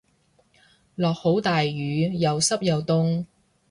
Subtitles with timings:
[0.95, 3.27] 落好大雨又濕又凍